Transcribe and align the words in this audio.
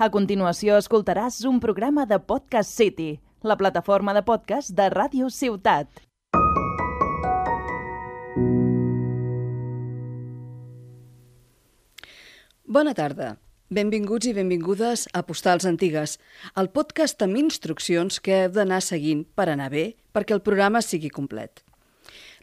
A 0.00 0.06
continuació 0.08 0.78
escoltaràs 0.80 1.42
un 1.44 1.58
programa 1.60 2.06
de 2.08 2.16
Podcast 2.24 2.72
City, 2.72 3.18
la 3.44 3.58
plataforma 3.60 4.14
de 4.16 4.22
podcast 4.24 4.72
de 4.72 4.86
Ràdio 4.88 5.26
Ciutat. 5.28 6.00
Bona 12.64 12.96
tarda. 12.96 13.34
Benvinguts 13.68 14.32
i 14.32 14.32
benvingudes 14.40 15.04
a 15.12 15.20
Postals 15.20 15.68
Antigues, 15.68 16.16
el 16.56 16.72
podcast 16.72 17.20
amb 17.20 17.36
instruccions 17.36 18.24
que 18.24 18.46
heu 18.46 18.54
d'anar 18.56 18.80
seguint 18.80 19.26
per 19.36 19.50
anar 19.52 19.68
bé 19.68 19.90
perquè 20.16 20.32
el 20.32 20.40
programa 20.40 20.80
sigui 20.80 21.12
complet. 21.12 21.60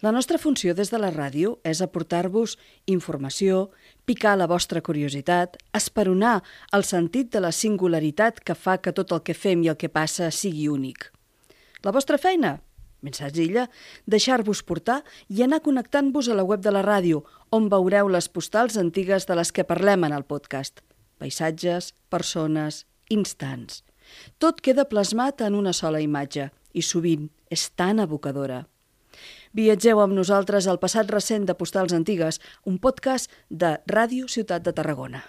La 0.05 0.11
nostra 0.11 0.37
funció 0.37 0.75
des 0.77 0.91
de 0.93 0.99
la 1.01 1.09
ràdio 1.09 1.55
és 1.65 1.79
aportar-vos 1.81 2.51
informació, 2.85 3.71
picar 4.05 4.35
la 4.37 4.45
vostra 4.45 4.83
curiositat, 4.85 5.57
esperonar 5.73 6.43
el 6.77 6.85
sentit 6.85 7.31
de 7.33 7.41
la 7.41 7.49
singularitat 7.49 8.37
que 8.45 8.53
fa 8.53 8.77
que 8.77 8.93
tot 8.93 9.15
el 9.15 9.23
que 9.25 9.33
fem 9.33 9.63
i 9.65 9.71
el 9.73 9.79
que 9.81 9.89
passa 9.89 10.29
sigui 10.29 10.67
únic. 10.69 11.09
La 11.81 11.95
vostra 11.95 12.21
feina? 12.21 12.59
Ben 13.01 13.17
senzilla, 13.17 13.65
deixar-vos 14.05 14.61
portar 14.61 14.99
i 15.33 15.41
anar 15.41 15.63
connectant-vos 15.65 16.29
a 16.29 16.37
la 16.37 16.45
web 16.45 16.61
de 16.61 16.75
la 16.77 16.85
ràdio, 16.85 17.23
on 17.49 17.65
veureu 17.73 18.05
les 18.13 18.29
postals 18.29 18.77
antigues 18.77 19.25
de 19.25 19.41
les 19.41 19.49
que 19.51 19.65
parlem 19.65 20.05
en 20.05 20.13
el 20.13 20.29
podcast. 20.29 20.85
Paisatges, 21.17 21.95
persones, 22.13 22.85
instants. 23.09 23.81
Tot 24.37 24.61
queda 24.61 24.85
plasmat 24.85 25.41
en 25.41 25.57
una 25.57 25.73
sola 25.73 26.05
imatge 26.05 26.51
i 26.73 26.85
sovint 26.85 27.31
és 27.49 27.71
tan 27.73 27.97
evocadora. 28.05 28.67
Viatgeu 29.57 29.97
amb 30.03 30.13
nosaltres 30.13 30.67
al 30.69 30.77
passat 30.77 31.09
recent 31.09 31.47
de 31.49 31.55
Postals 31.57 31.95
Antigues, 31.97 32.37
un 32.69 32.77
podcast 32.77 33.33
de 33.49 33.71
Ràdio 33.89 34.29
Ciutat 34.29 34.61
de 34.67 34.75
Tarragona. 34.79 35.23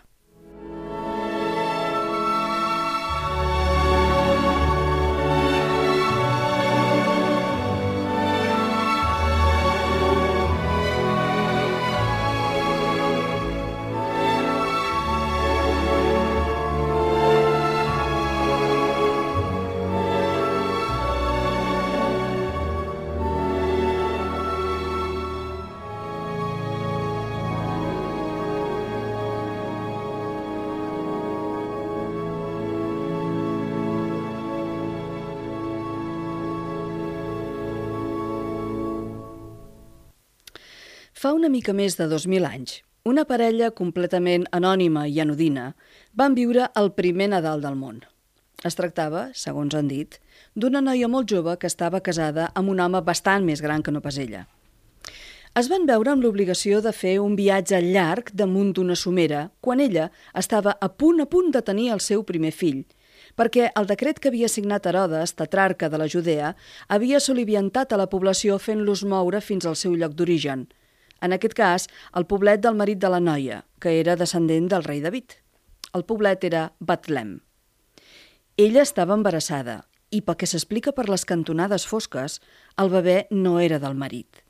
Fa 41.29 41.35
una 41.37 41.51
mica 41.53 41.75
més 41.77 41.93
de 41.99 42.07
2.000 42.09 42.47
anys, 42.49 42.79
una 43.05 43.27
parella 43.29 43.67
completament 43.79 44.47
anònima 44.59 45.03
i 45.13 45.19
anodina 45.21 45.65
van 46.21 46.33
viure 46.39 46.71
el 46.81 46.87
primer 47.01 47.27
Nadal 47.29 47.61
del 47.61 47.75
món. 47.77 47.99
Es 48.71 48.79
tractava, 48.79 49.27
segons 49.37 49.77
han 49.77 49.91
dit, 49.91 50.17
d'una 50.57 50.81
noia 50.87 51.11
molt 51.13 51.29
jove 51.29 51.59
que 51.61 51.69
estava 51.69 52.01
casada 52.07 52.47
amb 52.61 52.73
un 52.73 52.81
home 52.81 53.03
bastant 53.11 53.45
més 53.45 53.61
gran 53.61 53.85
que 53.85 53.93
no 53.93 54.01
pas 54.07 54.17
ella. 54.25 54.47
Es 55.53 55.69
van 55.69 55.85
veure 55.91 56.15
amb 56.15 56.25
l'obligació 56.25 56.81
de 56.81 56.95
fer 56.97 57.19
un 57.21 57.37
viatge 57.37 57.83
llarg 57.91 58.33
damunt 58.33 58.73
d'una 58.73 58.97
somera 58.97 59.45
quan 59.61 59.85
ella 59.85 60.09
estava 60.33 60.79
a 60.81 60.89
punt 60.89 61.21
a 61.21 61.29
punt 61.29 61.53
de 61.53 61.65
tenir 61.69 61.91
el 61.99 62.01
seu 62.01 62.25
primer 62.25 62.55
fill, 62.63 62.87
perquè 63.37 63.69
el 63.77 63.93
decret 63.93 64.17
que 64.17 64.33
havia 64.33 64.49
signat 64.49 64.89
Herodes, 64.89 65.37
tetrarca 65.37 65.93
de 65.93 66.01
la 66.01 66.09
Judea, 66.09 66.57
havia 66.89 67.21
soliviantat 67.21 67.93
a 67.93 68.01
la 68.01 68.09
població 68.09 68.57
fent-los 68.57 69.05
moure 69.05 69.45
fins 69.45 69.69
al 69.69 69.77
seu 69.77 69.93
lloc 69.93 70.17
d'origen– 70.17 70.71
en 71.21 71.35
aquest 71.35 71.55
cas, 71.59 71.89
el 72.15 72.27
poblet 72.31 72.63
del 72.63 72.77
marit 72.79 73.01
de 73.03 73.11
la 73.11 73.21
noia, 73.21 73.63
que 73.83 73.99
era 74.01 74.17
descendent 74.17 74.69
del 74.71 74.85
rei 74.85 75.01
David. 75.03 75.37
El 75.95 76.05
poblet 76.05 76.45
era 76.45 76.73
Betlem. 76.79 77.39
Ella 78.59 78.83
estava 78.83 79.15
embarassada 79.15 79.85
i, 80.11 80.21
pel 80.21 80.37
que 80.41 80.49
s'explica 80.51 80.93
per 80.95 81.09
les 81.09 81.25
cantonades 81.29 81.87
fosques, 81.87 82.39
el 82.81 82.91
bebè 82.93 83.27
no 83.31 83.59
era 83.61 83.79
del 83.83 83.99
marit. 83.99 84.43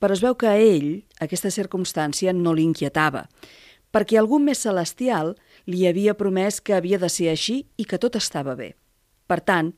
Però 0.00 0.14
es 0.16 0.22
veu 0.24 0.34
que 0.38 0.48
a 0.50 0.58
ell 0.58 1.02
aquesta 1.22 1.52
circumstància 1.54 2.32
no 2.34 2.54
l'inquietava, 2.56 3.26
perquè 3.92 4.18
algú 4.18 4.40
més 4.40 4.64
celestial 4.64 5.34
li 5.68 5.86
havia 5.86 6.16
promès 6.18 6.60
que 6.60 6.74
havia 6.74 6.98
de 6.98 7.10
ser 7.12 7.28
així 7.32 7.62
i 7.76 7.84
que 7.84 8.00
tot 8.02 8.16
estava 8.18 8.56
bé. 8.58 8.72
Per 9.28 9.40
tant, 9.40 9.74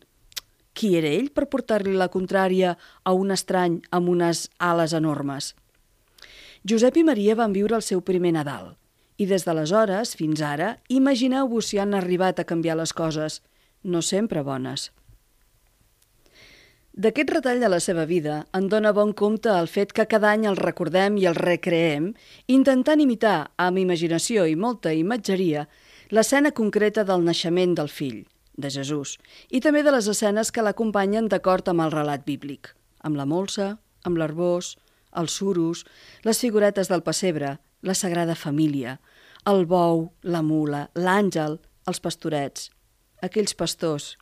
qui 0.75 0.95
era 0.99 1.11
ell 1.11 1.29
per 1.35 1.49
portar-li 1.51 1.95
la 1.99 2.11
contrària 2.11 2.75
a 3.05 3.13
un 3.15 3.31
estrany 3.35 3.81
amb 3.95 4.11
unes 4.11 4.49
ales 4.59 4.95
enormes? 4.97 5.53
Josep 6.65 6.97
i 6.97 7.03
Maria 7.05 7.35
van 7.37 7.53
viure 7.53 7.77
el 7.77 7.83
seu 7.85 8.01
primer 8.01 8.31
Nadal. 8.33 8.71
I 9.21 9.27
des 9.29 9.43
d'aleshores, 9.45 10.15
fins 10.17 10.41
ara, 10.41 10.79
imagineu-vos 10.89 11.67
si 11.69 11.79
han 11.79 11.93
arribat 11.93 12.39
a 12.41 12.47
canviar 12.49 12.79
les 12.79 12.95
coses, 12.97 13.43
no 13.85 14.01
sempre 14.01 14.41
bones. 14.43 14.87
D'aquest 16.97 17.35
retall 17.35 17.61
de 17.61 17.69
la 17.69 17.81
seva 17.85 18.07
vida 18.09 18.39
en 18.57 18.71
dona 18.73 18.95
bon 18.97 19.13
compte 19.13 19.53
el 19.53 19.69
fet 19.69 19.93
que 19.93 20.07
cada 20.09 20.31
any 20.31 20.47
el 20.49 20.57
recordem 20.57 21.19
i 21.21 21.27
el 21.29 21.37
recreem, 21.37 22.15
intentant 22.47 23.03
imitar, 23.03 23.51
amb 23.61 23.83
imaginació 23.83 24.47
i 24.49 24.57
molta 24.57 24.95
imatgeria, 24.97 25.67
l'escena 26.17 26.55
concreta 26.57 27.05
del 27.05 27.27
naixement 27.29 27.75
del 27.77 27.93
fill, 27.93 28.23
de 28.57 28.71
Jesús, 28.71 29.19
i 29.51 29.61
també 29.61 29.85
de 29.85 29.93
les 29.93 30.09
escenes 30.09 30.49
que 30.49 30.65
l'acompanyen 30.65 31.29
d'acord 31.29 31.69
amb 31.69 31.85
el 31.85 31.93
relat 31.93 32.25
bíblic, 32.25 32.73
amb 33.03 33.21
la 33.21 33.29
molsa, 33.29 33.75
amb 34.05 34.17
l'arbós, 34.17 34.79
els 35.15 35.39
suros, 35.41 35.85
les 36.25 36.41
figuretes 36.41 36.91
del 36.91 37.03
pessebre, 37.07 37.59
la 37.83 37.95
Sagrada 37.95 38.35
Família, 38.35 38.99
el 39.47 39.67
bou, 39.69 40.09
la 40.23 40.43
mula, 40.43 40.89
l'àngel, 40.95 41.59
els 41.87 42.01
pastorets, 42.01 42.71
aquells 43.23 43.55
pastors. 43.55 44.15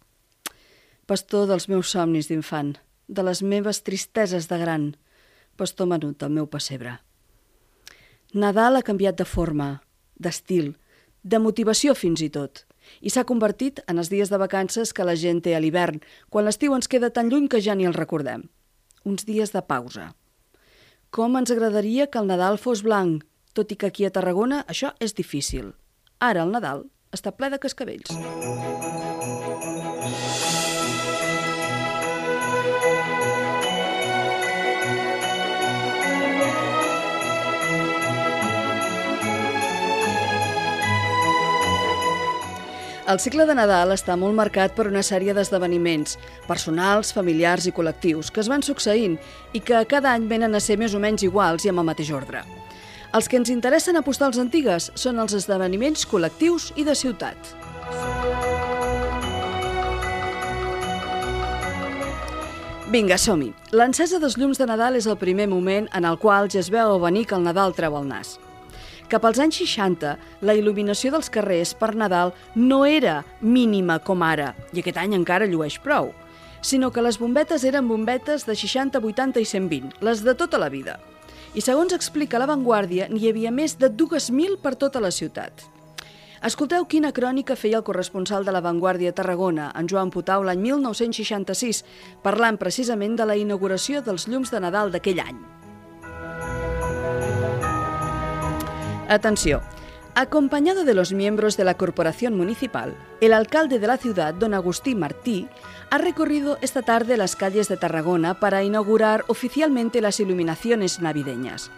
Pastor 1.06 1.47
dels 1.50 1.69
meus 1.70 1.92
somnis 1.94 2.28
d'infant, 2.31 2.75
de 3.08 3.22
les 3.22 3.42
meves 3.42 3.82
tristeses 3.86 4.48
de 4.50 4.58
gran, 4.58 4.92
pastor 5.56 5.86
menut 5.86 6.19
del 6.19 6.32
meu 6.34 6.48
pessebre. 6.50 6.98
Nadal 8.32 8.78
ha 8.78 8.86
canviat 8.86 9.19
de 9.19 9.26
forma, 9.28 9.82
d'estil, 10.16 10.72
de 11.22 11.38
motivació 11.38 11.94
fins 11.94 12.22
i 12.25 12.31
tot, 12.32 12.64
i 13.00 13.12
s'ha 13.12 13.26
convertit 13.28 13.82
en 13.86 14.00
els 14.02 14.10
dies 14.10 14.32
de 14.32 14.41
vacances 14.41 14.94
que 14.97 15.06
la 15.06 15.14
gent 15.19 15.42
té 15.44 15.54
a 15.54 15.60
l'hivern, 15.62 16.00
quan 16.31 16.47
l'estiu 16.47 16.75
ens 16.75 16.88
queda 16.88 17.12
tan 17.14 17.31
lluny 17.31 17.48
que 17.48 17.60
ja 17.62 17.76
ni 17.78 17.86
el 17.86 17.94
recordem. 17.94 18.48
Uns 19.04 19.26
dies 19.28 19.52
de 19.54 19.62
pausa. 19.62 20.12
Com 21.12 21.34
ens 21.36 21.50
agradaria 21.52 22.06
que 22.08 22.16
el 22.22 22.28
Nadal 22.30 22.54
fos 22.60 22.80
blanc, 22.86 23.26
tot 23.52 23.74
i 23.74 23.76
que 23.76 23.90
aquí 23.90 24.06
a 24.08 24.10
Tarragona 24.14 24.62
això 24.74 24.94
és 25.06 25.12
difícil. 25.18 25.66
Ara 26.24 26.46
el 26.46 26.54
Nadal 26.54 26.86
està 27.12 27.34
ple 27.36 27.52
de 27.52 27.60
cascavells. 27.60 28.16
El 43.02 43.18
cicle 43.18 43.42
de 43.48 43.54
Nadal 43.58 43.90
està 43.90 44.14
molt 44.14 44.36
marcat 44.38 44.76
per 44.76 44.84
una 44.86 45.00
sèrie 45.02 45.32
d'esdeveniments 45.34 46.14
personals, 46.46 47.10
familiars 47.10 47.64
i 47.66 47.72
col·lectius 47.74 48.30
que 48.30 48.38
es 48.38 48.50
van 48.50 48.62
succeint 48.62 49.16
i 49.52 49.58
que 49.58 49.80
cada 49.90 50.12
any 50.14 50.28
venen 50.30 50.54
a 50.54 50.60
ser 50.62 50.76
més 50.78 50.94
o 50.94 51.00
menys 51.02 51.24
iguals 51.26 51.66
i 51.66 51.72
amb 51.72 51.82
el 51.82 51.88
mateix 51.88 52.12
ordre. 52.14 52.44
Els 53.12 53.26
que 53.26 53.40
ens 53.40 53.50
interessen 53.50 53.98
a 53.98 54.04
postals 54.06 54.38
antigues 54.38 54.92
són 54.94 55.18
els 55.18 55.34
esdeveniments 55.34 56.06
col·lectius 56.06 56.70
i 56.78 56.86
de 56.86 56.94
ciutat. 56.94 57.50
Vinga, 62.94 63.19
som-hi! 63.19 63.50
L'encesa 63.75 64.22
dels 64.22 64.38
llums 64.38 64.62
de 64.62 64.70
Nadal 64.70 64.94
és 65.00 65.10
el 65.10 65.19
primer 65.19 65.50
moment 65.50 65.90
en 65.90 66.06
el 66.06 66.22
qual 66.22 66.46
ja 66.54 66.62
es 66.62 66.70
veu 66.70 67.00
venir 67.02 67.26
que 67.26 67.34
el 67.34 67.50
Nadal 67.50 67.75
treu 67.75 67.99
el 67.99 68.06
nas. 68.06 68.37
Cap 69.12 69.26
als 69.29 69.37
anys 69.44 69.59
60, 69.61 70.14
la 70.41 70.55
il·luminació 70.56 71.11
dels 71.12 71.26
carrers 71.29 71.75
per 71.76 71.91
Nadal 72.00 72.31
no 72.56 72.79
era 72.88 73.19
mínima 73.44 73.99
com 74.00 74.23
ara, 74.25 74.55
i 74.73 74.81
aquest 74.81 74.97
any 75.03 75.12
encara 75.12 75.44
llueix 75.50 75.76
prou, 75.85 76.14
sinó 76.64 76.88
que 76.88 77.05
les 77.05 77.19
bombetes 77.20 77.67
eren 77.69 77.91
bombetes 77.91 78.47
de 78.49 78.56
60, 78.56 79.03
80 79.05 79.44
i 79.44 79.50
120, 79.50 80.00
les 80.00 80.25
de 80.25 80.32
tota 80.32 80.56
la 80.56 80.70
vida. 80.73 80.97
I 81.53 81.61
segons 81.61 81.93
explica 81.93 82.41
La 82.41 82.49
Vanguardia, 82.49 83.11
n'hi 83.12 83.29
havia 83.29 83.53
més 83.53 83.76
de 83.76 83.93
2.000 83.93 84.56
per 84.64 84.79
tota 84.81 85.05
la 85.05 85.12
ciutat. 85.12 85.69
Escolteu 86.41 86.88
quina 86.88 87.12
crònica 87.12 87.53
feia 87.53 87.82
el 87.82 87.85
corresponsal 87.85 88.49
de 88.49 88.56
La 88.56 88.64
Vanguardia 88.64 89.12
a 89.12 89.20
Tarragona, 89.20 89.75
en 89.76 89.93
Joan 89.93 90.09
Putau, 90.09 90.41
l'any 90.41 90.64
1966, 90.73 91.85
parlant 92.25 92.56
precisament 92.56 93.20
de 93.20 93.29
la 93.29 93.37
inauguració 93.37 94.00
dels 94.00 94.25
llums 94.25 94.49
de 94.49 94.64
Nadal 94.64 94.88
d'aquell 94.97 95.20
any. 95.20 95.44
Atenció, 99.12 99.61
Acompañado 100.14 100.85
de 100.87 100.94
los 100.94 101.12
miembros 101.12 101.59
de 101.59 101.64
la 101.64 101.75
corporación 101.75 102.35
municipal, 102.35 102.94
el 103.20 103.35
alcalde 103.35 103.79
de 103.79 103.87
la 103.87 103.99
ciudad, 103.99 104.32
don 104.32 104.55
Agustí 104.55 104.94
Martí, 104.94 105.49
ha 105.91 105.99
recorrido 105.99 106.56
esta 106.62 106.81
tarde 106.81 107.19
las 107.19 107.37
calles 107.37 107.69
de 107.69 107.76
Tarragona 107.76 108.41
para 108.41 108.62
inaugurar 108.62 109.25
oficialmente 109.26 110.00
las 110.00 110.19
iluminaciones 110.19 111.00
navideñas. 111.00 111.70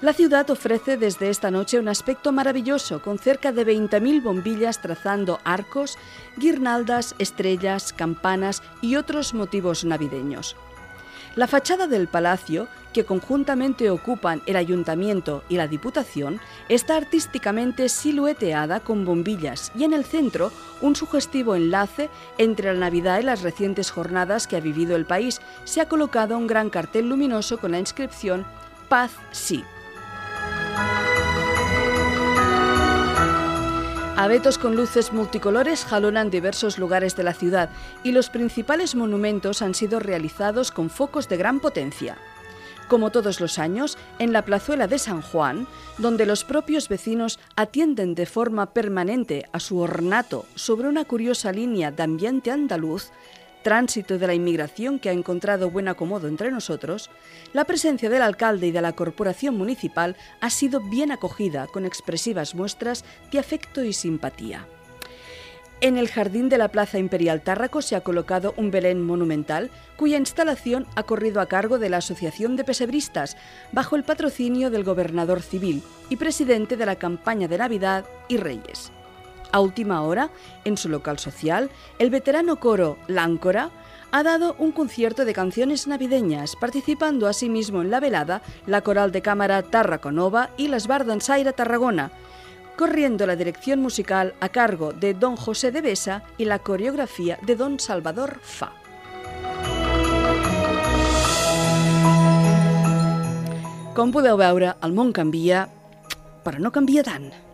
La 0.00 0.12
ciudad 0.12 0.50
ofrece 0.50 0.96
desde 0.96 1.30
esta 1.30 1.52
noche 1.52 1.78
un 1.78 1.86
aspecto 1.86 2.32
maravilloso, 2.32 3.00
con 3.00 3.20
cerca 3.20 3.52
de 3.52 3.64
20.000 3.64 4.24
bombillas 4.24 4.82
trazando 4.82 5.38
arcos, 5.44 5.98
guirnaldas, 6.36 7.14
estrellas, 7.20 7.92
campanas 7.92 8.60
y 8.82 8.96
otros 8.96 9.34
motivos 9.34 9.84
navideños. 9.84 10.56
La 11.36 11.46
fachada 11.46 11.86
del 11.86 12.08
palacio, 12.08 12.66
que 12.94 13.04
conjuntamente 13.04 13.90
ocupan 13.90 14.40
el 14.46 14.56
ayuntamiento 14.56 15.44
y 15.50 15.56
la 15.56 15.68
diputación, 15.68 16.40
está 16.70 16.96
artísticamente 16.96 17.90
silueteada 17.90 18.80
con 18.80 19.04
bombillas 19.04 19.70
y 19.76 19.84
en 19.84 19.92
el 19.92 20.06
centro 20.06 20.50
un 20.80 20.96
sugestivo 20.96 21.54
enlace 21.54 22.08
entre 22.38 22.72
la 22.72 22.80
Navidad 22.80 23.20
y 23.20 23.24
las 23.24 23.42
recientes 23.42 23.90
jornadas 23.90 24.46
que 24.46 24.56
ha 24.56 24.60
vivido 24.60 24.96
el 24.96 25.04
país. 25.04 25.42
Se 25.64 25.82
ha 25.82 25.88
colocado 25.90 26.38
un 26.38 26.46
gran 26.46 26.70
cartel 26.70 27.10
luminoso 27.10 27.58
con 27.58 27.72
la 27.72 27.80
inscripción 27.80 28.46
Paz 28.88 29.10
sí. 29.30 29.62
Abetos 34.18 34.56
con 34.56 34.76
luces 34.76 35.12
multicolores 35.12 35.84
jalonan 35.84 36.30
diversos 36.30 36.78
lugares 36.78 37.16
de 37.16 37.22
la 37.22 37.34
ciudad 37.34 37.68
y 38.02 38.12
los 38.12 38.30
principales 38.30 38.94
monumentos 38.94 39.60
han 39.60 39.74
sido 39.74 40.00
realizados 40.00 40.70
con 40.70 40.88
focos 40.88 41.28
de 41.28 41.36
gran 41.36 41.60
potencia. 41.60 42.16
Como 42.88 43.10
todos 43.10 43.40
los 43.40 43.58
años, 43.58 43.98
en 44.18 44.32
la 44.32 44.40
plazuela 44.40 44.86
de 44.86 44.98
San 44.98 45.20
Juan, 45.20 45.66
donde 45.98 46.24
los 46.24 46.44
propios 46.44 46.88
vecinos 46.88 47.38
atienden 47.56 48.14
de 48.14 48.24
forma 48.24 48.72
permanente 48.72 49.44
a 49.52 49.60
su 49.60 49.80
ornato 49.80 50.46
sobre 50.54 50.88
una 50.88 51.04
curiosa 51.04 51.52
línea 51.52 51.90
de 51.90 52.02
ambiente 52.02 52.50
andaluz, 52.50 53.10
tránsito 53.66 54.16
de 54.16 54.28
la 54.28 54.34
inmigración 54.34 55.00
que 55.00 55.08
ha 55.08 55.12
encontrado 55.12 55.72
buen 55.72 55.88
acomodo 55.88 56.28
entre 56.28 56.52
nosotros, 56.52 57.10
la 57.52 57.64
presencia 57.64 58.08
del 58.08 58.22
alcalde 58.22 58.68
y 58.68 58.70
de 58.70 58.80
la 58.80 58.92
corporación 58.92 59.58
municipal 59.58 60.14
ha 60.40 60.50
sido 60.50 60.78
bien 60.88 61.10
acogida 61.10 61.66
con 61.66 61.84
expresivas 61.84 62.54
muestras 62.54 63.04
de 63.32 63.40
afecto 63.40 63.82
y 63.82 63.92
simpatía. 63.92 64.68
En 65.80 65.96
el 65.96 66.06
jardín 66.08 66.48
de 66.48 66.58
la 66.58 66.68
Plaza 66.68 67.00
Imperial 67.00 67.42
Tárraco 67.42 67.82
se 67.82 67.96
ha 67.96 68.02
colocado 68.02 68.54
un 68.56 68.70
Belén 68.70 69.02
monumental 69.02 69.72
cuya 69.96 70.16
instalación 70.16 70.86
ha 70.94 71.02
corrido 71.02 71.40
a 71.40 71.46
cargo 71.46 71.80
de 71.80 71.88
la 71.88 71.96
Asociación 71.96 72.54
de 72.54 72.62
Pesebristas, 72.62 73.36
bajo 73.72 73.96
el 73.96 74.04
patrocinio 74.04 74.70
del 74.70 74.84
gobernador 74.84 75.42
civil 75.42 75.82
y 76.08 76.14
presidente 76.14 76.76
de 76.76 76.86
la 76.86 76.94
campaña 76.94 77.48
de 77.48 77.58
Navidad 77.58 78.04
y 78.28 78.36
Reyes. 78.36 78.92
A 79.56 79.60
última 79.60 80.02
hora, 80.02 80.28
en 80.66 80.76
su 80.76 80.90
local 80.90 81.18
social, 81.18 81.70
el 81.98 82.10
veterano 82.10 82.60
coro 82.60 82.98
Láncora 83.06 83.70
ha 84.10 84.22
dado 84.22 84.54
un 84.58 84.70
concierto 84.70 85.24
de 85.24 85.32
canciones 85.32 85.86
navideñas, 85.86 86.56
participando 86.56 87.26
asimismo 87.26 87.80
en 87.80 87.90
la 87.90 87.98
velada 87.98 88.42
la 88.66 88.82
coral 88.82 89.12
de 89.12 89.22
cámara 89.22 89.62
Tarraconova 89.62 90.50
y 90.58 90.68
las 90.68 90.86
Bardansaire 90.86 91.54
Tarragona, 91.54 92.10
corriendo 92.76 93.26
la 93.26 93.34
dirección 93.34 93.80
musical 93.80 94.34
a 94.40 94.50
cargo 94.50 94.92
de 94.92 95.14
don 95.14 95.36
José 95.36 95.72
de 95.72 95.80
Besa 95.80 96.22
y 96.36 96.44
la 96.44 96.58
coreografía 96.58 97.38
de 97.40 97.56
don 97.56 97.80
Salvador 97.80 98.38
Fa. 98.42 98.74
Com 103.96 104.12
podeu 104.12 104.36
veure, 104.36 104.76
el 104.84 104.92
món 104.92 105.16
canvia, 105.16 105.64
però 106.44 106.60
no 106.60 106.68
canvia 106.68 107.00
tant. 107.08 107.45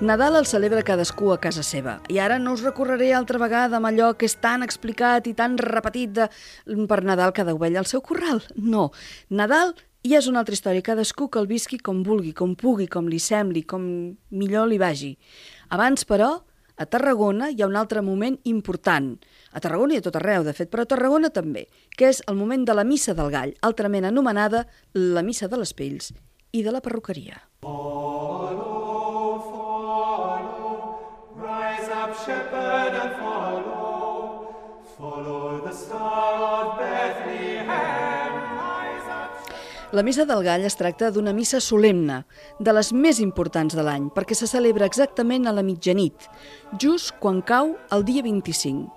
Nadal 0.00 0.36
el 0.38 0.46
celebra 0.46 0.84
cadascú 0.86 1.32
a 1.34 1.40
casa 1.42 1.64
seva. 1.66 1.96
I 2.06 2.20
ara 2.22 2.36
no 2.38 2.52
us 2.54 2.60
recorreré 2.62 3.08
altra 3.12 3.40
vegada 3.42 3.80
amb 3.80 3.88
allò 3.88 4.12
que 4.14 4.28
és 4.30 4.36
tan 4.38 4.62
explicat 4.62 5.26
i 5.26 5.32
tan 5.34 5.56
repetit 5.58 6.12
de 6.14 6.28
per 6.86 7.00
Nadal 7.02 7.32
cada 7.34 7.50
ovella 7.56 7.80
al 7.82 7.88
seu 7.90 7.98
corral. 8.06 8.44
No. 8.54 8.92
Nadal 9.28 9.74
ja 10.06 10.20
és 10.20 10.28
una 10.30 10.38
altra 10.44 10.54
història. 10.54 10.86
Cadascú 10.86 11.26
que 11.26 11.42
el 11.42 11.50
visqui 11.50 11.80
com 11.82 12.04
vulgui, 12.06 12.30
com 12.30 12.54
pugui, 12.54 12.86
com 12.86 13.10
li 13.10 13.18
sembli, 13.18 13.64
com 13.66 13.82
millor 14.30 14.70
li 14.70 14.78
vagi. 14.78 15.16
Abans, 15.74 16.06
però, 16.06 16.30
a 16.78 16.86
Tarragona 16.86 17.50
hi 17.50 17.64
ha 17.64 17.66
un 17.66 17.74
altre 17.74 17.98
moment 17.98 18.38
important. 18.46 19.16
A 19.50 19.58
Tarragona 19.58 19.98
i 19.98 19.98
a 19.98 20.06
tot 20.06 20.20
arreu, 20.20 20.46
de 20.46 20.54
fet, 20.54 20.70
però 20.70 20.86
a 20.86 20.92
Tarragona 20.94 21.34
també, 21.34 21.66
que 21.98 22.06
és 22.06 22.22
el 22.30 22.38
moment 22.38 22.62
de 22.62 22.78
la 22.78 22.86
Missa 22.86 23.18
del 23.18 23.34
Gall, 23.34 23.56
altrament 23.66 24.06
anomenada 24.06 24.68
la 24.94 25.26
Missa 25.26 25.50
de 25.50 25.58
les 25.58 25.74
Pells 25.74 26.12
i 26.54 26.62
de 26.62 26.70
la 26.70 26.84
perruqueria. 26.84 27.42
Oh, 27.66 28.07
La 39.92 40.02
Missa 40.02 40.24
del 40.26 40.42
Gall 40.42 40.66
es 40.66 40.74
tracta 40.76 41.08
d'una 41.14 41.32
missa 41.32 41.60
solemne, 41.64 42.24
de 42.58 42.72
les 42.74 42.90
més 42.92 43.20
importants 43.22 43.72
de 43.78 43.84
l'any, 43.86 44.08
perquè 44.12 44.34
se 44.34 44.48
celebra 44.50 44.88
exactament 44.90 45.46
a 45.46 45.54
la 45.54 45.62
mitjanit, 45.62 46.26
just 46.82 47.14
quan 47.22 47.38
cau 47.46 47.76
el 47.94 48.04
dia 48.04 48.24
25. 48.26 48.90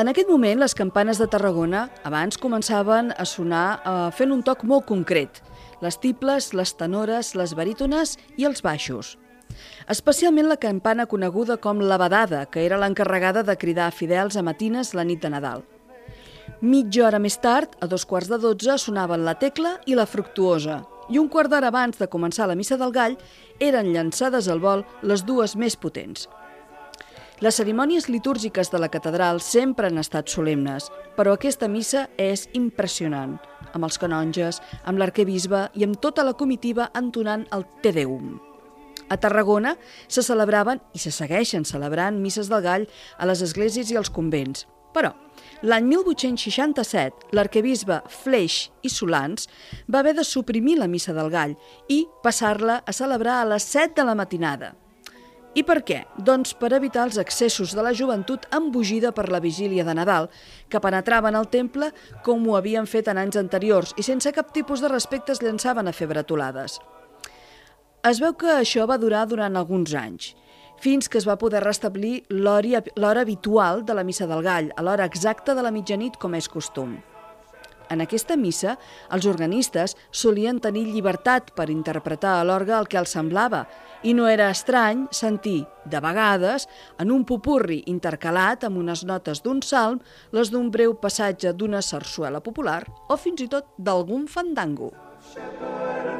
En 0.00 0.08
aquest 0.10 0.32
moment, 0.32 0.58
les 0.58 0.74
campanes 0.74 1.20
de 1.20 1.28
Tarragona 1.30 1.84
abans 2.02 2.40
començaven 2.40 3.12
a 3.12 3.28
sonar 3.28 3.66
eh, 3.76 4.08
fent 4.16 4.32
un 4.34 4.42
toc 4.42 4.64
molt 4.64 4.88
concret, 4.88 5.42
les 5.84 6.00
tibles, 6.00 6.54
les 6.56 6.74
tenores, 6.80 7.36
les 7.36 7.54
barítones 7.54 8.16
i 8.40 8.48
els 8.48 8.64
baixos. 8.64 9.18
Especialment 9.88 10.48
la 10.48 10.58
campana 10.60 11.06
coneguda 11.06 11.56
com 11.56 11.80
la 11.80 11.98
badada, 12.00 12.46
que 12.46 12.64
era 12.64 12.78
l'encarregada 12.80 13.42
de 13.42 13.56
cridar 13.56 13.90
fidels 13.92 14.36
a 14.36 14.42
matines 14.42 14.94
la 14.94 15.04
nit 15.04 15.22
de 15.22 15.30
Nadal. 15.30 15.64
Mitja 16.60 17.06
hora 17.06 17.18
més 17.20 17.36
tard, 17.42 17.74
a 17.80 17.86
dos 17.90 18.06
quarts 18.08 18.30
de 18.30 18.38
dotze, 18.40 18.78
sonaven 18.78 19.24
la 19.24 19.34
tecla 19.40 19.76
i 19.86 19.96
la 19.98 20.06
fructuosa, 20.06 20.82
i 21.10 21.18
un 21.20 21.28
quart 21.28 21.50
d'hora 21.52 21.68
abans 21.68 21.98
de 22.00 22.08
començar 22.08 22.46
la 22.48 22.56
missa 22.56 22.78
del 22.80 22.92
gall 22.94 23.18
eren 23.60 23.92
llançades 23.92 24.48
al 24.48 24.62
vol 24.62 24.84
les 25.02 25.24
dues 25.28 25.56
més 25.60 25.76
potents. 25.76 26.28
Les 27.42 27.56
cerimònies 27.58 28.06
litúrgiques 28.08 28.70
de 28.70 28.78
la 28.78 28.88
catedral 28.88 29.40
sempre 29.42 29.90
han 29.90 29.98
estat 29.98 30.30
solemnes, 30.30 30.86
però 31.18 31.34
aquesta 31.34 31.68
missa 31.68 32.06
és 32.16 32.46
impressionant, 32.54 33.36
amb 33.74 33.84
els 33.84 33.98
canonges, 33.98 34.62
amb 34.86 35.02
l'arquebisbe 35.02 35.66
i 35.74 35.84
amb 35.84 35.98
tota 36.00 36.24
la 36.24 36.38
comitiva 36.38 36.88
entonant 36.94 37.44
el 37.52 37.66
Te 37.82 37.92
Deum. 37.92 38.38
A 39.08 39.18
Tarragona 39.20 39.74
se 40.08 40.22
celebraven 40.22 40.80
i 40.94 41.02
se 41.02 41.12
segueixen 41.12 41.66
celebrant 41.68 42.20
misses 42.20 42.48
del 42.48 42.62
gall 42.64 42.86
a 43.18 43.28
les 43.28 43.42
esglésies 43.44 43.90
i 43.92 43.98
als 44.00 44.10
convents. 44.10 44.64
Però, 44.94 45.10
l'any 45.66 45.88
1867, 45.90 47.34
l'arquebisbe 47.34 47.98
Fleix 48.22 48.70
i 48.86 48.92
Solans 48.92 49.48
va 49.90 50.00
haver 50.00 50.14
de 50.14 50.24
suprimir 50.24 50.78
la 50.78 50.88
missa 50.88 51.12
del 51.16 51.32
gall 51.34 51.56
i 51.90 52.04
passar-la 52.22 52.80
a 52.86 52.94
celebrar 52.94 53.40
a 53.40 53.50
les 53.54 53.66
7 53.74 53.98
de 53.98 54.06
la 54.06 54.14
matinada. 54.14 54.74
I 55.54 55.62
per 55.62 55.82
què? 55.86 56.00
Doncs 56.18 56.54
per 56.58 56.72
evitar 56.74 57.04
els 57.06 57.18
excessos 57.22 57.74
de 57.78 57.82
la 57.86 57.92
joventut 57.94 58.48
embogida 58.54 59.12
per 59.14 59.28
la 59.30 59.42
vigília 59.42 59.84
de 59.86 59.94
Nadal, 59.94 60.26
que 60.68 60.82
penetraven 60.82 61.38
al 61.38 61.46
temple 61.50 61.92
com 62.26 62.42
ho 62.48 62.56
havien 62.58 62.90
fet 62.90 63.10
en 63.10 63.22
anys 63.22 63.38
anteriors 63.38 63.94
i 63.98 64.06
sense 64.06 64.34
cap 64.34 64.50
tipus 64.54 64.82
de 64.82 64.90
respecte 64.90 65.34
es 65.34 65.42
llançaven 65.42 65.86
a 65.86 65.94
fer 65.94 66.10
bretolades. 66.10 66.80
Es 68.04 68.18
veu 68.20 68.34
que 68.36 68.50
això 68.52 68.82
va 68.84 68.98
durar 69.00 69.22
durant 69.24 69.54
alguns 69.56 69.94
anys, 69.96 70.34
fins 70.76 71.06
que 71.08 71.16
es 71.16 71.24
va 71.24 71.38
poder 71.40 71.62
restablir 71.64 72.26
l'hora 72.28 73.22
habitual 73.22 73.80
de 73.88 73.94
la 73.96 74.04
missa 74.04 74.26
del 74.28 74.42
gall, 74.44 74.68
a 74.76 74.82
l'hora 74.84 75.06
exacta 75.08 75.54
de 75.56 75.62
la 75.64 75.70
mitjanit 75.72 76.18
com 76.20 76.36
és 76.36 76.48
costum. 76.52 76.98
En 77.88 78.04
aquesta 78.04 78.36
missa, 78.36 78.74
els 79.08 79.24
organistes 79.24 79.96
solien 80.12 80.60
tenir 80.60 80.84
llibertat 80.90 81.54
per 81.56 81.70
interpretar 81.72 82.34
a 82.42 82.44
l'orga 82.44 82.76
el 82.76 82.90
que 82.92 83.00
els 83.00 83.16
semblava 83.16 83.62
i 84.04 84.12
no 84.12 84.28
era 84.28 84.50
estrany 84.52 85.06
sentir, 85.08 85.62
de 85.88 86.00
vegades, 86.04 86.68
en 87.00 87.12
un 87.12 87.24
pupurri 87.24 87.80
intercalat 87.88 88.68
amb 88.68 88.82
unes 88.84 89.06
notes 89.08 89.40
d'un 89.40 89.64
salm, 89.64 90.02
les 90.36 90.52
d'un 90.52 90.68
breu 90.68 90.92
passatge 91.00 91.56
d'una 91.56 91.80
sarsuela 91.80 92.44
popular 92.44 92.82
o 93.08 93.16
fins 93.16 93.40
i 93.40 93.48
tot 93.48 93.72
d'algun 93.78 94.28
fandango. 94.28 94.92
Shepherd 95.32 96.13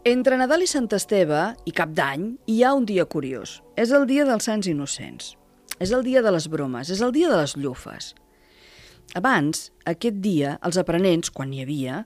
Entre 0.00 0.32
Nadal 0.40 0.62
i 0.64 0.66
Sant 0.70 0.86
Esteve 0.96 1.40
i 1.68 1.74
Cap 1.76 1.90
d'Any 1.92 2.22
hi 2.48 2.62
ha 2.64 2.70
un 2.72 2.86
dia 2.88 3.04
curiós. 3.04 3.58
És 3.76 3.90
el 3.92 4.06
dia 4.08 4.24
dels 4.24 4.46
Sants 4.48 4.64
Innocents. 4.70 5.34
És 5.76 5.92
el 5.92 6.06
dia 6.06 6.22
de 6.24 6.32
les 6.32 6.46
bromes, 6.48 6.88
és 6.88 7.02
el 7.04 7.12
dia 7.12 7.28
de 7.28 7.36
les 7.36 7.52
llufes. 7.60 8.14
Abans, 9.12 9.66
aquest 9.84 10.22
dia, 10.24 10.54
els 10.64 10.80
aprenents, 10.80 11.28
quan 11.28 11.52
n'hi 11.52 11.60
havia, 11.66 11.98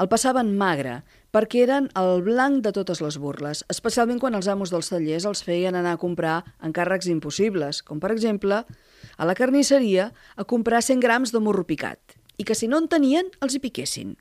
el 0.00 0.08
passaven 0.08 0.54
magre, 0.56 1.02
perquè 1.28 1.66
eren 1.66 1.90
el 1.92 2.24
blanc 2.24 2.64
de 2.64 2.72
totes 2.72 3.04
les 3.04 3.20
burles, 3.20 3.66
especialment 3.68 4.24
quan 4.24 4.32
els 4.32 4.48
amos 4.48 4.72
dels 4.72 4.88
tallers 4.88 5.28
els 5.28 5.44
feien 5.44 5.76
anar 5.76 5.98
a 5.98 6.00
comprar 6.00 6.40
encàrrecs 6.64 7.12
impossibles, 7.12 7.84
com 7.84 8.00
per 8.00 8.14
exemple 8.16 8.64
a 8.64 9.28
la 9.28 9.36
carnisseria 9.36 10.08
a 10.36 10.48
comprar 10.48 10.80
100 10.80 11.04
grams 11.04 11.36
de 11.36 11.44
morro 11.44 11.68
picat, 11.68 12.16
i 12.40 12.48
que 12.48 12.56
si 12.56 12.64
no 12.64 12.80
en 12.80 12.88
tenien, 12.88 13.28
els 13.44 13.52
hi 13.52 13.60
piquessin. 13.60 14.16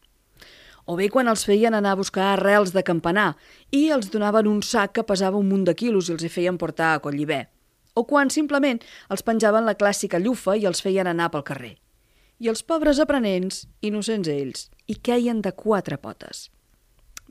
O 0.85 0.97
bé 0.97 1.09
quan 1.09 1.27
els 1.31 1.45
feien 1.45 1.75
anar 1.77 1.93
a 1.93 1.99
buscar 1.99 2.31
arrels 2.33 2.73
de 2.73 2.83
campanar 2.83 3.35
i 3.71 3.89
els 3.89 4.09
donaven 4.11 4.47
un 4.47 4.63
sac 4.63 4.95
que 4.97 5.07
pesava 5.07 5.37
un 5.37 5.49
munt 5.49 5.67
de 5.67 5.75
quilos 5.75 6.09
i 6.09 6.15
els 6.17 6.23
hi 6.23 6.29
feien 6.29 6.57
portar 6.57 6.95
a 6.95 7.03
Collibè. 7.03 7.45
O 7.93 8.07
quan 8.07 8.29
simplement 8.31 8.79
els 9.09 9.23
penjaven 9.23 9.67
la 9.67 9.77
clàssica 9.77 10.19
llufa 10.19 10.57
i 10.57 10.65
els 10.65 10.81
feien 10.81 11.07
anar 11.07 11.29
pel 11.31 11.45
carrer 11.47 11.77
i 12.41 12.49
els 12.49 12.63
pobres 12.65 12.99
aprenents, 13.01 13.67
innocents 13.85 14.29
ells, 14.31 14.65
hi 14.89 14.97
queien 15.05 15.43
de 15.45 15.53
quatre 15.53 15.99
potes. 16.01 16.47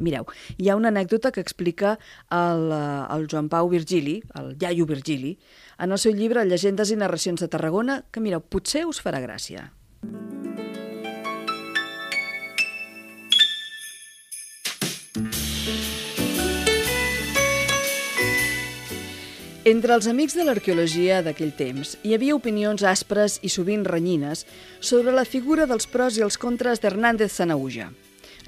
Mireu, 0.01 0.25
hi 0.57 0.71
ha 0.71 0.77
una 0.79 0.89
anècdota 0.95 1.33
que 1.35 1.43
explica 1.45 1.97
el, 2.33 2.71
eh, 2.73 3.17
el 3.17 3.27
Joan 3.29 3.51
Pau 3.53 3.69
Virgili, 3.69 4.21
el 4.39 4.55
iaio 4.55 4.87
Virgili, 4.89 5.35
en 5.79 5.93
el 5.93 6.01
seu 6.01 6.15
llibre 6.17 6.47
Llegendes 6.47 6.95
i 6.95 6.97
narracions 6.97 7.43
de 7.43 7.51
Tarragona, 7.53 8.01
que 8.11 8.23
mireu, 8.25 8.41
potser 8.41 8.87
us 8.89 9.03
farà 9.03 9.21
gràcia. 9.21 9.69
Entre 19.63 19.93
els 19.93 20.07
amics 20.09 20.33
de 20.33 20.45
l'arqueologia 20.47 21.19
d'aquell 21.21 21.51
temps 21.53 21.91
hi 22.01 22.15
havia 22.17 22.33
opinions 22.33 22.81
aspres 22.81 23.35
i 23.45 23.51
sovint 23.53 23.83
renyines 23.85 24.47
sobre 24.81 25.13
la 25.13 25.27
figura 25.29 25.67
dels 25.69 25.85
pros 25.85 26.17
i 26.17 26.23
els 26.25 26.39
contres 26.41 26.81
d'Hernández 26.81 27.35
Sanauja. 27.35 27.91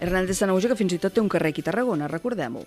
Hernández 0.00 0.38
Sanauja, 0.40 0.70
que 0.70 0.78
fins 0.78 0.94
i 0.96 0.98
tot 1.02 1.12
té 1.12 1.20
un 1.20 1.28
carrer 1.28 1.50
aquí 1.52 1.60
a 1.60 1.66
Tarragona, 1.66 2.08
recordem-ho. 2.08 2.62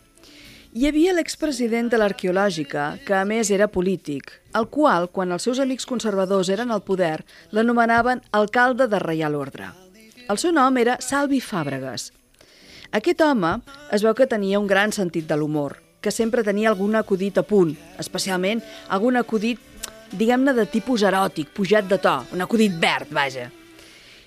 Hi 0.77 0.85
havia 0.85 1.15
l'expresident 1.17 1.89
de 1.89 1.97
l'arqueològica, 1.97 2.83
que 3.07 3.15
a 3.17 3.23
més 3.25 3.49
era 3.49 3.65
polític, 3.65 4.29
el 4.53 4.67
qual, 4.69 5.09
quan 5.09 5.33
els 5.33 5.47
seus 5.47 5.57
amics 5.63 5.89
conservadors 5.89 6.51
eren 6.53 6.69
al 6.69 6.83
poder, 6.85 7.23
l'anomenaven 7.49 8.21
alcalde 8.29 8.85
de 8.91 8.99
Reial 9.01 9.39
Ordre. 9.39 9.71
El 10.29 10.37
seu 10.37 10.53
nom 10.53 10.77
era 10.77 10.99
Salvi 11.01 11.41
Fàbregas. 11.41 12.11
Aquest 12.93 13.25
home 13.25 13.55
es 13.89 14.05
veu 14.05 14.13
que 14.13 14.29
tenia 14.29 14.61
un 14.61 14.69
gran 14.69 14.93
sentit 14.93 15.25
de 15.25 15.39
l'humor, 15.39 15.79
que 16.05 16.13
sempre 16.13 16.45
tenia 16.45 16.69
algun 16.69 16.93
acudit 16.99 17.39
a 17.41 17.43
punt, 17.43 17.73
especialment 17.97 18.61
algun 18.93 19.17
acudit, 19.17 19.57
diguem-ne, 20.13 20.53
de 20.53 20.67
tipus 20.69 21.01
eròtic, 21.01 21.49
pujat 21.57 21.89
de 21.89 21.97
to, 21.97 22.19
un 22.37 22.45
acudit 22.45 22.75
verd, 22.81 23.09
vaja. 23.09 23.49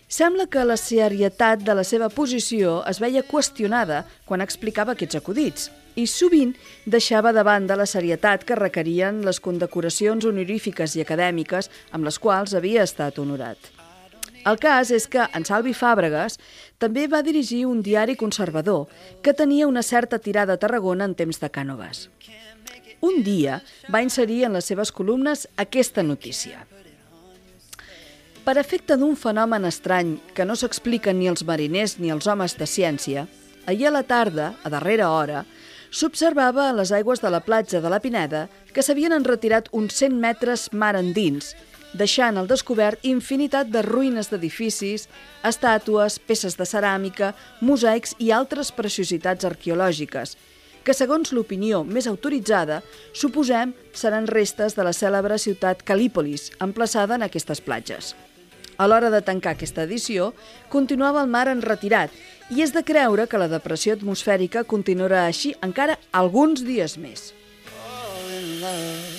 Sembla 0.08 0.48
que 0.50 0.64
la 0.64 0.78
serietat 0.80 1.62
de 1.62 1.76
la 1.76 1.84
seva 1.84 2.08
posició 2.08 2.80
es 2.88 2.98
veia 2.98 3.22
qüestionada 3.28 4.02
quan 4.26 4.42
explicava 4.42 4.96
aquests 4.96 5.20
acudits 5.20 5.68
i 6.00 6.06
sovint 6.08 6.54
deixava 6.86 7.34
de 7.36 7.44
banda 7.46 7.76
la 7.78 7.86
serietat 7.86 8.46
que 8.48 8.58
requerien 8.58 9.20
les 9.26 9.38
condecoracions 9.44 10.26
honorífiques 10.26 10.96
i 10.96 11.04
acadèmiques 11.04 11.70
amb 11.92 12.08
les 12.08 12.18
quals 12.18 12.56
havia 12.58 12.88
estat 12.88 13.20
honorat. 13.22 13.77
El 14.48 14.56
cas 14.56 14.88
és 14.94 15.04
que 15.10 15.26
en 15.36 15.44
Salvi 15.44 15.74
Fàbregas 15.76 16.38
també 16.80 17.04
va 17.10 17.20
dirigir 17.26 17.66
un 17.68 17.82
diari 17.84 18.14
conservador 18.16 18.86
que 19.22 19.34
tenia 19.36 19.66
una 19.68 19.82
certa 19.82 20.18
tirada 20.24 20.54
a 20.54 20.60
Tarragona 20.62 21.04
en 21.04 21.16
temps 21.18 21.40
de 21.42 21.50
Cànovas. 21.52 22.06
Un 23.04 23.20
dia 23.26 23.60
va 23.92 24.02
inserir 24.02 24.44
en 24.46 24.56
les 24.56 24.70
seves 24.70 24.92
columnes 24.94 25.44
aquesta 25.56 26.02
notícia. 26.02 26.64
Per 28.46 28.56
efecte 28.56 28.96
d'un 28.96 29.18
fenomen 29.20 29.68
estrany 29.68 30.16
que 30.34 30.46
no 30.48 30.56
s'expliquen 30.56 31.18
ni 31.18 31.28
els 31.28 31.44
mariners 31.44 31.98
ni 32.00 32.08
els 32.14 32.26
homes 32.26 32.56
de 32.56 32.66
ciència, 32.66 33.26
ahir 33.66 33.90
a 33.90 33.96
la 33.98 34.06
tarda, 34.08 34.54
a 34.64 34.72
darrera 34.72 35.10
hora, 35.12 35.44
s'observava 35.90 36.70
a 36.70 36.76
les 36.78 36.92
aigües 36.96 37.20
de 37.20 37.30
la 37.30 37.44
platja 37.44 37.82
de 37.84 37.92
la 37.92 38.00
Pineda 38.00 38.46
que 38.72 38.82
s'havien 38.82 39.12
enretirat 39.12 39.68
uns 39.72 40.00
100 40.00 40.16
metres 40.24 40.70
mar 40.72 40.94
endins 40.96 41.52
deixant 41.94 42.36
al 42.36 42.48
descobert 42.50 43.04
infinitat 43.06 43.70
de 43.72 43.82
ruïnes 43.86 44.28
d'edificis, 44.30 45.08
estàtues, 45.44 46.18
peces 46.18 46.58
de 46.58 46.66
ceràmica, 46.68 47.32
mosaics 47.60 48.14
i 48.18 48.30
altres 48.32 48.72
preciositats 48.72 49.48
arqueològiques, 49.48 50.36
que 50.84 50.94
segons 50.96 51.34
l'opinió 51.36 51.82
més 51.84 52.06
autoritzada, 52.08 52.80
suposem 53.12 53.74
seran 53.92 54.26
restes 54.26 54.76
de 54.76 54.86
la 54.86 54.94
cèlebre 54.96 55.36
ciutat 55.38 55.82
Calípolis, 55.84 56.50
emplaçada 56.64 57.18
en 57.18 57.26
aquestes 57.26 57.60
platges. 57.60 58.14
A 58.78 58.86
l'hora 58.86 59.10
de 59.10 59.20
tancar 59.26 59.56
aquesta 59.56 59.82
edició, 59.88 60.32
continuava 60.70 61.20
el 61.24 61.32
mar 61.32 61.48
en 61.50 61.64
retirat 61.64 62.14
i 62.54 62.62
és 62.62 62.72
de 62.72 62.84
creure 62.86 63.26
que 63.26 63.40
la 63.42 63.50
depressió 63.50 63.98
atmosfèrica 63.98 64.64
continuarà 64.64 65.26
així 65.26 65.56
encara 65.66 65.98
alguns 66.22 66.62
dies 66.64 66.96
més. 66.96 67.32
Oh, 67.74 69.17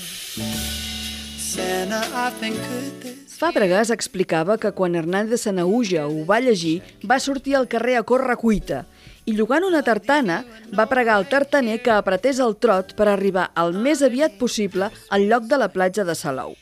Fàbregas 3.39 3.89
explicava 3.89 4.57
que 4.61 4.69
quan 4.77 4.93
Hernández 4.99 5.41
Sanauja 5.47 6.03
ho 6.05 6.25
va 6.27 6.37
llegir, 6.43 6.81
va 7.09 7.17
sortir 7.23 7.55
al 7.57 7.67
carrer 7.71 7.95
a 7.97 8.03
córrer 8.03 8.35
cuita 8.37 8.83
i, 9.25 9.33
llogant 9.33 9.65
una 9.65 9.81
tartana, 9.81 10.43
va 10.77 10.85
pregar 10.91 11.15
al 11.17 11.25
tartaner 11.31 11.79
que 11.81 11.93
apretés 11.95 12.41
el 12.43 12.53
trot 12.61 12.93
per 12.99 13.07
arribar 13.09 13.47
el 13.57 13.73
més 13.73 14.03
aviat 14.05 14.37
possible 14.37 14.91
al 15.09 15.25
lloc 15.31 15.49
de 15.49 15.57
la 15.57 15.71
platja 15.73 16.05
de 16.05 16.13
Salou. 16.13 16.53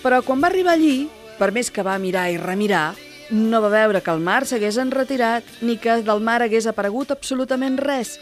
Però 0.00 0.22
quan 0.24 0.40
va 0.40 0.48
arribar 0.48 0.78
allí, 0.78 1.08
per 1.36 1.50
més 1.52 1.68
que 1.70 1.84
va 1.84 1.98
mirar 2.00 2.28
i 2.32 2.40
remirar, 2.40 2.94
no 3.30 3.60
va 3.60 3.72
veure 3.76 4.00
que 4.00 4.14
el 4.14 4.24
mar 4.24 4.44
s'hagués 4.48 4.80
enretirat 4.80 5.44
ni 5.60 5.76
que 5.76 6.00
del 6.06 6.24
mar 6.24 6.40
hagués 6.42 6.70
aparegut 6.70 7.12
absolutament 7.12 7.76
res. 7.82 8.16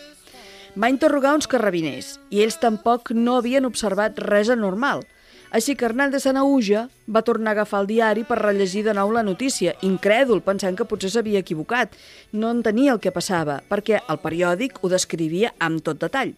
Va 0.75 0.91
interrogar 0.91 1.37
uns 1.37 1.47
carrabiners 1.47 2.17
i 2.31 2.43
ells 2.43 2.59
tampoc 2.59 3.13
no 3.15 3.37
havien 3.39 3.69
observat 3.71 4.19
res 4.27 4.51
anormal– 4.51 5.07
així 5.51 5.77
que 5.77 5.87
Hernán 5.87 6.11
de 6.11 6.21
Sanauja 6.21 6.87
va 7.07 7.23
tornar 7.23 7.53
a 7.53 7.57
agafar 7.57 7.83
el 7.85 7.89
diari 7.91 8.25
per 8.27 8.39
rellegir 8.41 8.83
de 8.87 8.95
nou 8.97 9.13
la 9.15 9.23
notícia, 9.23 9.75
incrèdul, 9.87 10.43
pensant 10.43 10.77
que 10.77 10.87
potser 10.89 11.11
s'havia 11.13 11.43
equivocat. 11.45 11.95
No 12.33 12.51
entenia 12.51 12.95
el 12.97 13.01
que 13.01 13.15
passava, 13.15 13.61
perquè 13.69 14.03
el 14.03 14.21
periòdic 14.23 14.83
ho 14.83 14.91
descrivia 14.93 15.53
amb 15.59 15.83
tot 15.87 16.01
detall. 16.03 16.35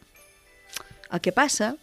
El 1.09 1.23
que 1.25 1.33
passa, 1.33 1.75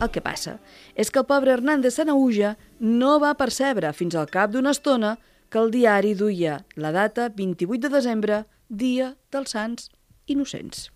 el 0.00 0.12
que 0.12 0.22
passa, 0.22 0.58
és 0.94 1.10
que 1.10 1.22
el 1.22 1.26
pobre 1.30 1.54
Hernán 1.54 1.82
de 1.82 1.90
Sanauja 1.90 2.56
no 2.80 3.16
va 3.22 3.34
percebre 3.38 3.94
fins 3.96 4.14
al 4.14 4.28
cap 4.30 4.52
d'una 4.52 4.76
estona 4.76 5.16
que 5.48 5.58
el 5.58 5.72
diari 5.72 6.12
duia 6.14 6.60
la 6.76 6.92
data 6.92 7.30
28 7.32 7.88
de 7.88 7.94
desembre, 7.96 8.44
dia 8.68 9.14
dels 9.32 9.56
Sants 9.56 9.90
Innocents 10.28 10.90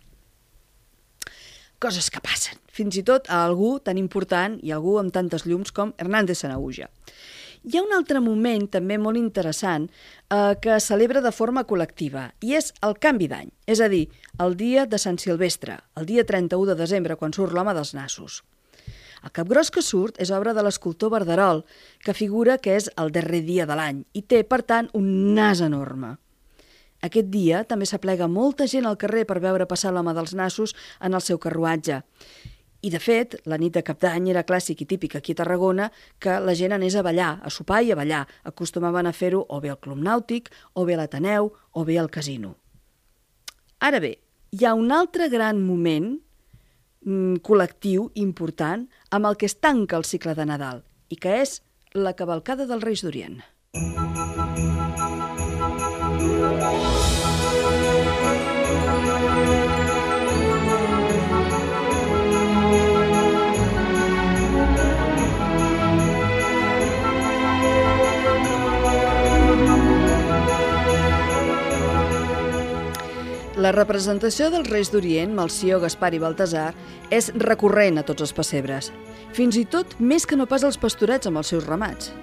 coses 1.83 2.11
que 2.15 2.23
passen, 2.23 2.61
fins 2.71 2.97
i 2.97 3.03
tot 3.07 3.27
a 3.29 3.43
algú 3.43 3.77
tan 3.83 3.99
important 3.99 4.59
i 4.63 4.71
algú 4.71 4.99
amb 5.01 5.13
tantes 5.15 5.47
llums 5.49 5.75
com 5.75 5.95
Hernández 5.99 6.45
Sanauja. 6.45 6.89
Hi 7.63 7.79
ha 7.79 7.83
un 7.85 7.93
altre 7.95 8.19
moment 8.23 8.65
també 8.75 8.97
molt 8.99 9.19
interessant 9.19 9.85
eh, 9.89 10.55
que 10.63 10.73
es 10.77 10.87
celebra 10.91 11.21
de 11.23 11.31
forma 11.35 11.63
col·lectiva 11.67 12.25
i 12.43 12.57
és 12.59 12.73
el 12.87 12.97
canvi 13.03 13.29
d'any, 13.31 13.53
és 13.71 13.83
a 13.83 13.91
dir, 13.91 14.09
el 14.43 14.57
dia 14.59 14.87
de 14.87 14.99
Sant 14.99 15.21
Silvestre, 15.23 15.79
el 15.99 16.09
dia 16.11 16.27
31 16.27 16.73
de 16.73 16.79
desembre, 16.81 17.19
quan 17.19 17.35
surt 17.35 17.55
l'home 17.55 17.75
dels 17.79 17.95
nassos. 17.99 18.41
El 19.23 19.31
capgròs 19.31 19.71
que 19.71 19.85
surt 19.87 20.19
és 20.23 20.33
obra 20.35 20.55
de 20.55 20.65
l'escultor 20.67 21.13
Verderol, 21.15 21.63
que 22.03 22.15
figura 22.19 22.59
que 22.59 22.75
és 22.75 22.91
el 22.99 23.15
darrer 23.15 23.45
dia 23.47 23.67
de 23.71 23.79
l'any 23.79 24.03
i 24.19 24.25
té, 24.27 24.43
per 24.43 24.65
tant, 24.67 24.91
un 24.99 25.07
nas 25.37 25.63
enorme. 25.63 26.17
Aquest 27.03 27.29
dia 27.35 27.65
també 27.67 27.87
s'aplega 27.91 28.31
molta 28.31 28.69
gent 28.71 28.87
al 28.87 28.99
carrer 28.99 29.25
per 29.27 29.41
veure 29.43 29.67
passar 29.67 29.91
l'home 29.93 30.15
dels 30.15 30.35
nassos 30.39 30.75
en 31.01 31.15
el 31.19 31.23
seu 31.23 31.39
carruatge. 31.43 32.03
I, 32.83 32.91
de 32.91 32.99
fet, 32.99 33.37
la 33.47 33.59
nit 33.63 33.75
de 33.75 33.83
cap 33.87 34.01
d'any 34.03 34.29
era 34.33 34.43
clàssic 34.47 34.81
i 34.83 34.87
típic 34.91 35.15
aquí 35.15 35.37
a 35.37 35.39
Tarragona 35.39 35.89
que 36.19 36.41
la 36.43 36.55
gent 36.59 36.75
anés 36.75 36.97
a 36.99 37.05
ballar, 37.07 37.37
a 37.43 37.51
sopar 37.51 37.83
i 37.87 37.93
a 37.95 37.99
ballar. 37.99 38.25
Acostumaven 38.43 39.07
a 39.07 39.15
fer-ho 39.15 39.45
o 39.49 39.61
bé 39.63 39.71
al 39.71 39.79
Club 39.79 40.03
Nàutic, 40.03 40.51
o 40.75 40.85
bé 40.87 40.97
a 40.97 41.03
l'Ateneu, 41.03 41.53
o 41.71 41.85
bé 41.87 41.99
al 41.99 42.11
casino. 42.11 42.57
Ara 43.79 44.03
bé, 44.03 44.17
hi 44.51 44.67
ha 44.67 44.75
un 44.75 44.91
altre 44.95 45.29
gran 45.31 45.63
moment 45.63 46.11
mm, 47.07 47.43
col·lectiu 47.47 48.11
important 48.15 48.89
amb 49.11 49.31
el 49.31 49.39
que 49.39 49.47
es 49.51 49.59
tanca 49.59 49.99
el 49.99 50.07
cicle 50.07 50.35
de 50.39 50.47
Nadal 50.47 50.83
i 51.09 51.19
que 51.23 51.39
és 51.43 51.61
la 51.95 52.15
cavalcada 52.19 52.67
dels 52.67 52.83
Reis 52.83 53.07
d'Orient. 53.07 53.43
La 73.61 73.69
representació 73.69 74.47
dels 74.49 74.71
Reis 74.71 74.89
d'Orient, 74.89 75.35
Malció, 75.37 75.77
Gaspar 75.83 76.15
i 76.17 76.19
Baltasar, 76.23 76.71
és 77.13 77.27
recurrent 77.37 78.01
a 78.01 78.05
tots 78.09 78.25
els 78.25 78.31
pessebres, 78.33 78.87
fins 79.37 79.59
i 79.61 79.67
tot 79.69 79.99
més 80.01 80.25
que 80.25 80.39
no 80.41 80.47
pas 80.49 80.63
els 80.65 80.79
pastorets 80.81 81.29
amb 81.29 81.37
els 81.37 81.51
seus 81.53 81.67
ramats. 81.67 82.15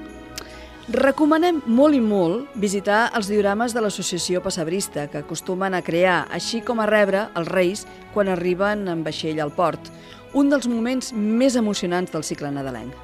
Recomanem 0.90 1.60
molt 1.70 1.94
i 1.94 2.00
molt 2.02 2.56
visitar 2.58 3.12
els 3.14 3.30
diorames 3.30 3.76
de 3.78 3.84
l'associació 3.86 4.42
passabrista 4.42 5.04
que 5.06 5.20
acostumen 5.22 5.78
a 5.78 5.84
crear, 5.86 6.24
així 6.34 6.64
com 6.66 6.82
a 6.82 6.88
rebre 6.90 7.28
els 7.38 7.52
reis 7.54 7.84
quan 8.16 8.32
arriben 8.34 8.88
en 8.90 9.04
vaixell 9.06 9.38
al 9.44 9.54
port, 9.54 9.92
un 10.34 10.50
dels 10.50 10.66
moments 10.66 11.12
més 11.14 11.60
emocionants 11.62 12.10
del 12.10 12.26
cicle 12.26 12.50
nadalenc. 12.50 12.96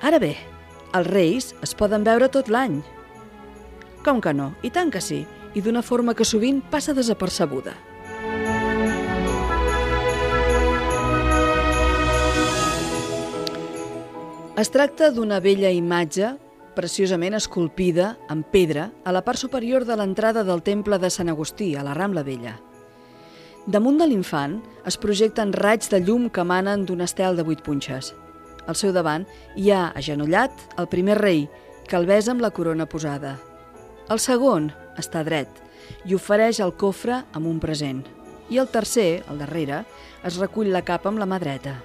Ara 0.00 0.16
bé, 0.16 0.32
els 0.96 1.12
reis 1.12 1.50
es 1.60 1.76
poden 1.76 2.08
veure 2.08 2.30
tot 2.32 2.48
l'any. 2.48 2.80
Com 4.00 4.24
que 4.24 4.32
no? 4.32 4.54
I 4.64 4.72
tant 4.72 4.88
que 4.88 5.04
sí, 5.04 5.26
i 5.54 5.62
d'una 5.62 5.82
forma 5.82 6.14
que 6.14 6.24
sovint 6.24 6.60
passa 6.70 6.94
desapercebuda. 6.94 7.74
Es 14.60 14.68
tracta 14.68 15.08
d'una 15.14 15.38
vella 15.40 15.70
imatge 15.72 16.34
preciosament 16.76 17.34
esculpida 17.34 18.16
en 18.30 18.42
pedra 18.42 18.90
a 19.04 19.12
la 19.12 19.22
part 19.24 19.40
superior 19.40 19.86
de 19.88 19.96
l'entrada 19.96 20.44
del 20.44 20.62
temple 20.62 20.98
de 21.00 21.10
Sant 21.10 21.30
Agustí, 21.32 21.74
a 21.76 21.84
la 21.84 21.94
Rambla 21.94 22.22
Vella. 22.22 22.58
Damunt 23.66 23.98
de 24.00 24.06
l'infant 24.08 24.58
es 24.88 24.96
projecten 25.00 25.52
raigs 25.52 25.90
de 25.92 26.00
llum 26.00 26.28
que 26.28 26.44
emanen 26.44 26.86
d'un 26.86 27.00
estel 27.04 27.36
de 27.36 27.44
vuit 27.44 27.60
punxes. 27.64 28.14
Al 28.66 28.76
seu 28.76 28.92
davant 28.92 29.26
hi 29.56 29.70
ha, 29.72 29.90
agenollat, 29.96 30.52
el 30.78 30.88
primer 30.88 31.18
rei, 31.20 31.46
que 31.88 31.96
el 31.96 32.06
besa 32.06 32.32
amb 32.32 32.40
la 32.44 32.52
corona 32.54 32.86
posada. 32.88 33.36
El 34.10 34.18
segon 34.18 34.70
està 34.98 35.24
dret 35.26 35.48
i 36.06 36.14
ofereix 36.14 36.60
el 36.62 36.72
cofre 36.78 37.22
amb 37.34 37.46
un 37.50 37.60
present. 37.62 38.02
I 38.50 38.58
el 38.58 38.68
tercer, 38.70 39.22
el 39.30 39.38
darrere, 39.42 39.84
es 40.26 40.38
recull 40.42 40.72
la 40.72 40.82
capa 40.86 41.10
amb 41.10 41.20
la 41.22 41.28
mà 41.28 41.38
dreta. 41.42 41.76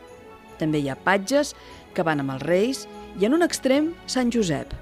També 0.59 0.81
hi 0.81 0.89
ha 0.89 0.97
patges 0.97 1.53
que 1.95 2.03
van 2.03 2.21
amb 2.21 2.35
els 2.35 2.43
reis, 2.43 2.85
i 3.19 3.25
en 3.25 3.35
un 3.37 3.45
extrem 3.45 3.93
Sant 4.11 4.31
Josep. 4.33 4.73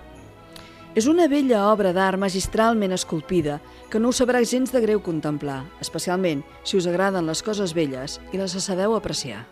És 0.94 1.08
una 1.10 1.26
vella 1.30 1.64
obra 1.72 1.94
d'art 1.94 2.22
magistralment 2.22 2.94
esculpida 2.94 3.60
que 3.90 4.02
no 4.02 4.12
us 4.14 4.22
sabrà 4.22 4.44
gens 4.46 4.74
de 4.74 4.82
greu 4.82 5.02
contemplar, 5.02 5.64
especialment 5.82 6.44
si 6.64 6.78
us 6.78 6.90
agraden 6.90 7.26
les 7.30 7.42
coses 7.42 7.74
velles 7.74 8.20
i 8.32 8.42
les 8.42 8.58
sabeu 8.62 8.94
apreciar. 8.98 9.44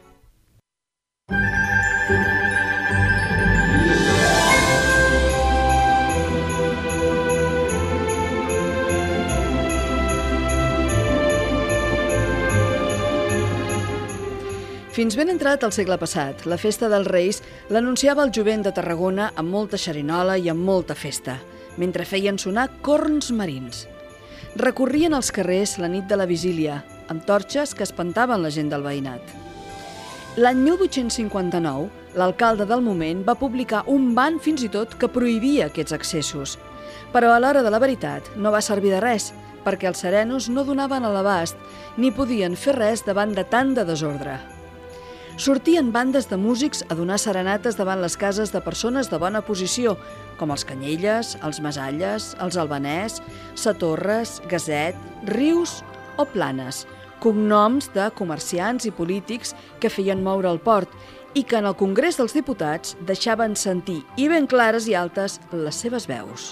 Fins 15.11 15.19
ben 15.19 15.31
entrat 15.33 15.65
al 15.67 15.73
segle 15.75 15.97
passat, 15.99 16.45
la 16.47 16.55
festa 16.55 16.87
dels 16.87 17.09
Reis 17.11 17.41
l'anunciava 17.75 18.23
el 18.23 18.29
jovent 18.31 18.61
de 18.63 18.71
Tarragona 18.71 19.25
amb 19.41 19.51
molta 19.51 19.75
xerinola 19.75 20.37
i 20.39 20.45
amb 20.47 20.63
molta 20.63 20.95
festa, 20.95 21.33
mentre 21.75 22.05
feien 22.07 22.37
sonar 22.39 22.69
corns 22.85 23.27
marins. 23.35 23.81
Recorrien 24.55 25.11
els 25.11 25.33
carrers 25.35 25.73
la 25.83 25.89
nit 25.91 26.05
de 26.07 26.15
la 26.15 26.27
vigília, 26.29 26.77
amb 27.11 27.25
torxes 27.27 27.73
que 27.75 27.83
espantaven 27.83 28.39
la 28.39 28.53
gent 28.55 28.69
del 28.71 28.85
veïnat. 28.87 29.33
L'any 30.39 30.63
1859, 30.63 32.15
l'alcalde 32.15 32.69
del 32.71 32.87
moment 32.87 33.27
va 33.27 33.35
publicar 33.35 33.83
un 33.91 34.13
ban 34.15 34.39
fins 34.39 34.63
i 34.63 34.71
tot 34.71 34.95
que 34.95 35.11
prohibia 35.11 35.67
aquests 35.67 35.97
accessos. 35.99 36.55
Però 37.11 37.33
a 37.35 37.43
l'hora 37.43 37.65
de 37.67 37.75
la 37.75 37.83
veritat 37.83 38.31
no 38.37 38.55
va 38.55 38.63
servir 38.63 38.95
de 38.95 39.03
res, 39.03 39.33
perquè 39.67 39.91
els 39.91 40.07
serenos 40.07 40.47
no 40.47 40.63
donaven 40.63 41.03
a 41.03 41.11
l'abast 41.11 41.59
ni 41.99 42.15
podien 42.15 42.55
fer 42.55 42.79
res 42.79 43.03
davant 43.03 43.35
de 43.35 43.43
tant 43.43 43.75
de 43.75 43.83
desordre 43.91 44.39
sortien 45.37 45.91
bandes 45.91 46.27
de 46.29 46.37
músics 46.37 46.83
a 46.89 46.95
donar 46.95 47.19
serenates 47.19 47.77
davant 47.77 48.01
les 48.01 48.17
cases 48.17 48.51
de 48.51 48.61
persones 48.61 49.09
de 49.09 49.19
bona 49.21 49.41
posició, 49.41 49.97
com 50.37 50.51
els 50.51 50.65
Canyelles, 50.65 51.35
els 51.45 51.61
Masalles, 51.61 52.31
els 52.41 52.57
Albanès, 52.57 53.21
Satorres, 53.55 54.39
Gaset, 54.49 54.97
Rius 55.29 55.81
o 56.17 56.25
Planes, 56.25 56.85
cognoms 57.21 57.91
de 57.93 58.09
comerciants 58.17 58.87
i 58.89 58.91
polítics 58.91 59.55
que 59.79 59.93
feien 59.93 60.23
moure 60.23 60.49
el 60.49 60.59
port 60.59 60.89
i 61.33 61.43
que 61.43 61.61
en 61.61 61.69
el 61.69 61.77
Congrés 61.79 62.17
dels 62.19 62.35
Diputats 62.35 62.97
deixaven 63.07 63.55
sentir, 63.55 64.01
i 64.17 64.27
ben 64.27 64.49
clares 64.49 64.89
i 64.89 64.97
altes, 64.97 65.39
les 65.53 65.85
seves 65.85 66.09
veus. 66.09 66.51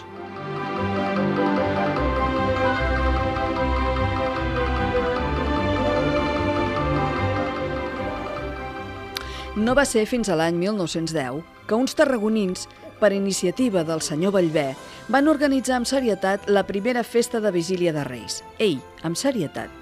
No 9.59 9.73
va 9.75 9.83
ser 9.83 10.05
fins 10.07 10.29
a 10.31 10.37
l'any 10.39 10.55
1910 10.55 11.41
que 11.67 11.75
uns 11.75 11.91
tarragonins, 11.97 12.61
per 12.99 13.09
iniciativa 13.11 13.81
del 13.83 13.99
senyor 13.99 14.31
Vallvé, 14.31 14.69
van 15.11 15.27
organitzar 15.27 15.75
amb 15.75 15.87
serietat 15.89 16.45
la 16.47 16.63
primera 16.63 17.01
festa 17.03 17.41
de 17.43 17.51
vigília 17.51 17.91
de 17.91 18.05
Reis. 18.07 18.37
Ei, 18.57 18.77
amb 19.03 19.19
serietat. 19.19 19.73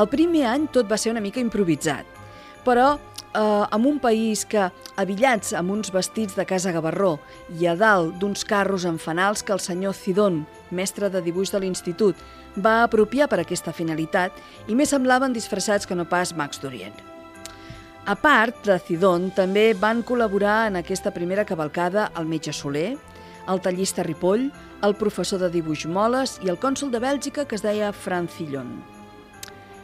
El 0.00 0.08
primer 0.08 0.46
any 0.48 0.64
tot 0.72 0.88
va 0.88 0.96
ser 0.96 1.12
una 1.12 1.20
mica 1.20 1.42
improvisat, 1.44 2.08
però 2.64 2.94
eh, 2.96 3.40
amb 3.42 3.90
un 3.90 3.98
país 4.00 4.46
que, 4.48 4.70
avillats 4.96 5.52
amb 5.52 5.74
uns 5.74 5.92
vestits 5.92 6.38
de 6.38 6.46
casa 6.48 6.72
gavarró 6.72 7.18
i 7.58 7.68
a 7.68 7.74
dalt 7.76 8.16
d'uns 8.22 8.46
carros 8.48 8.86
amb 8.88 9.02
fanals 9.02 9.44
que 9.44 9.52
el 9.52 9.60
senyor 9.60 9.92
Cidon, 9.98 10.46
mestre 10.70 11.12
de 11.12 11.20
dibuix 11.20 11.52
de 11.52 11.60
l'institut, 11.60 12.16
va 12.56 12.78
apropiar 12.86 13.28
per 13.28 13.42
aquesta 13.42 13.76
finalitat 13.76 14.32
i 14.68 14.78
més 14.78 14.96
semblaven 14.96 15.36
disfressats 15.36 15.84
que 15.84 15.98
no 15.98 16.08
pas 16.08 16.32
mags 16.32 16.64
d'Orient. 16.64 17.15
A 18.06 18.14
part 18.14 18.60
de 18.62 18.76
Cidon, 18.78 19.32
també 19.34 19.72
van 19.74 20.04
col·laborar 20.06 20.68
en 20.68 20.76
aquesta 20.78 21.10
primera 21.10 21.42
cavalcada 21.42 22.04
el 22.14 22.28
metge 22.30 22.52
Soler, 22.54 22.92
el 23.50 23.58
tallista 23.64 24.04
Ripoll, 24.06 24.44
el 24.86 24.94
professor 24.94 25.42
de 25.42 25.48
dibuix 25.50 25.88
Moles 25.90 26.36
i 26.46 26.52
el 26.52 26.60
cònsul 26.62 26.92
de 26.94 27.00
Bèlgica 27.02 27.48
que 27.50 27.58
es 27.58 27.66
deia 27.66 27.90
Francillon. 27.90 28.70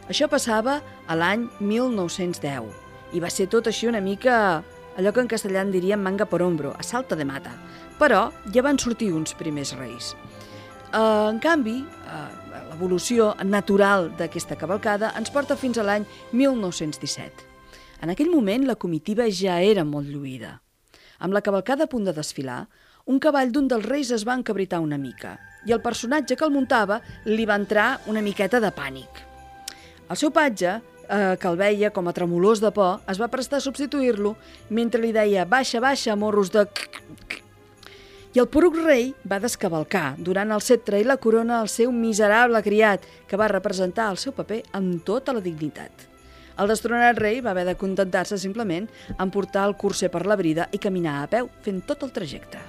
Això 0.07 0.31
passava 0.31 0.77
a 0.79 1.19
l'any 1.19 1.49
1910 1.59 2.71
i 3.11 3.19
va 3.19 3.27
ser 3.27 3.51
tot 3.51 3.67
així 3.67 3.91
una 3.91 3.99
mica 3.99 4.63
allò 4.95 5.11
que 5.11 5.19
en 5.27 5.27
castellà 5.27 5.67
en 5.67 5.75
diríem 5.75 5.99
manga 5.99 6.23
por 6.23 6.47
hombro, 6.47 6.71
a 6.79 6.83
salta 6.83 7.19
de 7.19 7.27
mata. 7.27 7.51
Però 7.99 8.29
ja 8.55 8.63
van 8.63 8.79
sortir 8.79 9.11
uns 9.11 9.35
primers 9.35 9.75
reis. 9.75 10.15
Uh, 10.93 11.27
en 11.27 11.43
canvi, 11.43 11.81
uh, 11.83 12.27
l'evolució 12.71 13.33
natural 13.43 14.13
d'aquesta 14.15 14.55
cavalcada 14.55 15.11
ens 15.19 15.33
porta 15.33 15.59
fins 15.59 15.75
a 15.75 15.83
l'any 15.83 16.07
1917. 16.31 17.52
En 18.03 18.11
aquell 18.11 18.27
moment 18.27 18.65
la 18.67 18.75
comitiva 18.75 19.29
ja 19.31 19.61
era 19.63 19.85
molt 19.87 20.09
lluïda. 20.11 20.57
Amb 21.23 21.31
la 21.31 21.41
cavalcada 21.41 21.85
a 21.87 21.91
punt 21.91 22.03
de 22.03 22.11
desfilar, 22.11 22.65
un 23.07 23.19
cavall 23.23 23.53
d'un 23.55 23.69
dels 23.71 23.85
reis 23.87 24.11
es 24.11 24.25
va 24.27 24.35
encabritar 24.35 24.81
una 24.83 24.99
mica 24.99 25.37
i 25.63 25.71
el 25.71 25.79
personatge 25.79 26.35
que 26.35 26.43
el 26.43 26.51
muntava 26.51 26.99
li 27.23 27.45
va 27.47 27.55
entrar 27.55 28.01
una 28.11 28.23
miqueta 28.25 28.59
de 28.59 28.73
pànic. 28.75 29.23
El 30.11 30.19
seu 30.19 30.33
patge, 30.35 30.75
eh, 31.07 31.37
que 31.39 31.47
el 31.47 31.55
veia 31.55 31.93
com 31.95 32.11
a 32.11 32.15
tremolós 32.17 32.59
de 32.59 32.73
por, 32.75 32.99
es 33.07 33.21
va 33.21 33.31
prestar 33.31 33.61
a 33.61 33.67
substituir-lo 33.69 34.35
mentre 34.69 34.99
li 34.99 35.15
deia 35.15 35.47
«Baixa, 35.47 35.79
baixa, 35.79 36.19
morros 36.19 36.51
de...» 36.51 36.67
I 38.33 38.41
el 38.41 38.49
poruc 38.51 38.75
rei 38.83 39.13
va 39.23 39.39
descavalcar, 39.39 40.17
durant 40.17 40.51
el 40.51 40.61
cetre 40.65 40.99
i 40.99 41.07
la 41.07 41.21
corona, 41.21 41.61
al 41.61 41.69
seu 41.71 41.93
miserable 41.95 42.63
criat, 42.65 43.05
que 43.29 43.39
va 43.39 43.47
representar 43.47 44.11
el 44.11 44.17
seu 44.17 44.35
paper 44.35 44.65
amb 44.73 45.05
tota 45.05 45.37
la 45.37 45.43
dignitat. 45.45 46.12
El 46.61 46.69
destronat 46.69 47.17
rei 47.17 47.41
va 47.41 47.53
haver 47.55 47.65
de 47.65 47.77
contentar-se 47.79 48.37
simplement 48.37 48.85
en 49.17 49.33
portar 49.33 49.65
el 49.69 49.77
curser 49.79 50.11
per 50.13 50.25
la 50.29 50.37
brida 50.37 50.69
i 50.71 50.81
caminar 50.81 51.21
a 51.23 51.27
peu 51.31 51.49
fent 51.65 51.81
tot 51.89 52.05
el 52.05 52.13
trajecte. 52.13 52.61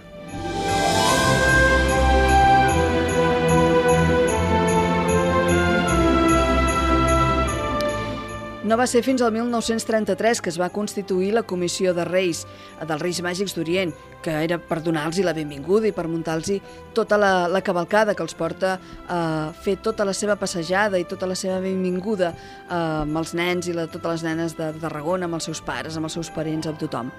No 8.65 8.79
va 8.81 8.87
ser 8.89 9.03
fins 9.05 9.21
al 9.21 9.29
1933 9.35 10.39
que 10.41 10.49
es 10.49 10.57
va 10.57 10.71
constituir 10.73 11.35
la 11.37 11.43
Comissió 11.45 11.93
de 11.93 12.07
Reis, 12.09 12.47
dels 12.81 13.03
Reis 13.03 13.21
Màgics 13.21 13.53
d'Orient, 13.53 13.93
que 14.25 14.33
era 14.41 14.57
per 14.57 14.79
donar-los 14.81 15.21
la 15.21 15.35
benvinguda 15.37 15.91
i 15.91 15.93
per 15.93 16.07
muntar-los 16.09 16.49
tota 16.97 17.19
la, 17.21 17.33
la 17.53 17.61
cavalcada 17.61 18.15
que 18.17 18.25
els 18.25 18.33
porta 18.33 18.79
a 19.05 19.19
fer 19.67 19.77
tota 19.85 20.07
la 20.09 20.15
seva 20.17 20.39
passejada 20.41 20.97
i 20.97 21.05
tota 21.05 21.29
la 21.29 21.37
seva 21.37 21.59
benvinguda 21.61 22.31
eh, 22.33 22.79
amb 22.79 23.21
els 23.21 23.35
nens 23.37 23.69
i 23.69 23.77
la, 23.77 23.85
totes 23.85 24.23
les 24.23 24.25
nenes 24.31 24.57
de 24.57 24.73
Tarragona, 24.81 25.29
amb 25.29 25.37
els 25.37 25.51
seus 25.51 25.61
pares, 25.61 26.01
amb 26.01 26.09
els 26.09 26.17
seus 26.17 26.33
parents, 26.33 26.71
amb 26.73 26.81
tothom. 26.81 27.13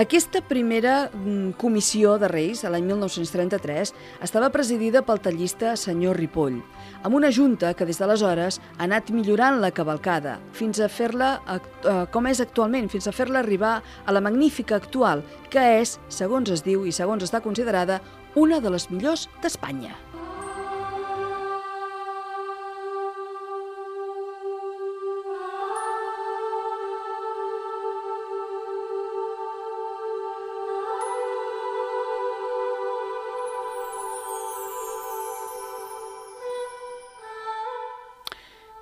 Aquesta 0.00 0.40
primera 0.40 1.10
mm, 1.12 1.58
comissió 1.60 2.14
de 2.16 2.28
Reis, 2.30 2.62
a 2.64 2.70
l'any 2.72 2.86
1933, 2.88 3.90
estava 4.24 4.48
presidida 4.48 5.02
pel 5.04 5.20
tallista 5.20 5.74
senyor 5.76 6.16
Ripoll, 6.16 6.56
amb 7.04 7.18
una 7.18 7.28
junta 7.28 7.74
que 7.76 7.84
des 7.84 8.00
d'aleshores 8.00 8.62
ha 8.78 8.86
anat 8.86 9.10
millorant 9.12 9.60
la 9.60 9.74
cavalcada 9.76 10.38
fins 10.56 10.80
a 10.80 10.88
fer-la 10.88 11.34
eh, 11.52 11.60
com 12.14 12.30
és 12.32 12.40
actualment, 12.40 12.88
fins 12.88 13.10
a 13.10 13.12
fer-la 13.12 13.42
arribar 13.44 13.74
a 14.06 14.14
la 14.16 14.24
magnífica 14.24 14.80
actual, 14.80 15.20
que 15.52 15.66
és, 15.82 15.98
segons 16.08 16.48
es 16.48 16.64
diu 16.64 16.88
i 16.88 16.96
segons 16.96 17.26
està 17.26 17.44
considerada, 17.44 18.00
una 18.40 18.64
de 18.64 18.72
les 18.72 18.88
millors 18.88 19.28
d'Espanya. 19.42 19.92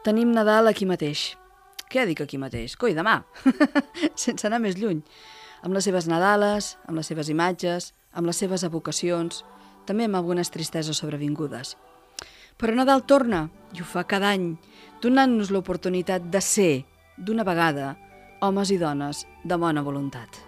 Tenim 0.08 0.32
Nadal 0.32 0.70
aquí 0.70 0.86
mateix. 0.88 1.34
Què 1.92 2.06
dic 2.08 2.22
aquí 2.24 2.38
mateix? 2.40 2.78
Coi, 2.80 2.94
demà! 2.96 3.18
Sense 4.22 4.46
anar 4.48 4.60
més 4.64 4.78
lluny. 4.80 5.02
Amb 5.66 5.76
les 5.76 5.84
seves 5.84 6.08
Nadales, 6.08 6.76
amb 6.88 6.96
les 7.00 7.10
seves 7.10 7.28
imatges, 7.28 7.90
amb 8.16 8.30
les 8.30 8.40
seves 8.40 8.64
evocacions, 8.64 9.42
també 9.88 10.06
amb 10.08 10.16
algunes 10.16 10.48
tristeses 10.54 11.00
sobrevingudes. 11.02 11.74
Però 12.56 12.72
Nadal 12.72 13.04
torna, 13.04 13.44
i 13.76 13.82
ho 13.84 13.88
fa 13.88 14.06
cada 14.08 14.32
any, 14.32 14.54
donant-nos 15.04 15.52
l'oportunitat 15.52 16.30
de 16.32 16.40
ser, 16.40 16.72
d'una 17.18 17.44
vegada, 17.44 17.92
homes 18.40 18.72
i 18.72 18.80
dones 18.80 19.26
de 19.44 19.60
bona 19.60 19.84
voluntat. 19.84 20.40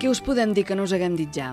Què 0.00 0.08
us 0.08 0.24
podem 0.24 0.56
dir 0.56 0.64
que 0.68 0.76
no 0.76 0.88
us 0.88 0.96
haguem 0.96 1.16
dit 1.16 1.32
ja? 1.32 1.52